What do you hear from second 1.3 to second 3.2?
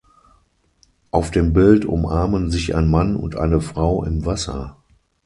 Bild umarmen sich ein Mann